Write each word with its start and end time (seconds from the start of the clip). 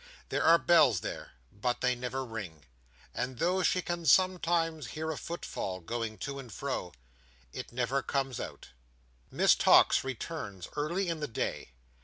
There 0.29 0.41
are 0.41 0.57
bells 0.57 1.01
there, 1.01 1.33
but 1.51 1.81
they 1.81 1.93
never 1.93 2.25
ring; 2.25 2.65
and 3.13 3.37
though 3.37 3.61
she 3.61 3.83
can 3.83 4.07
sometimes 4.07 4.87
hear 4.87 5.11
a 5.11 5.15
footfall 5.19 5.79
going 5.79 6.17
to 6.25 6.39
and 6.39 6.51
fro, 6.51 6.93
it 7.53 7.71
never 7.71 8.01
comes 8.01 8.39
out. 8.39 8.69
Miss 9.29 9.53
Tox 9.53 10.03
returns 10.03 10.67
early 10.75 11.07
in 11.07 11.19
the 11.19 11.27
day. 11.27 11.73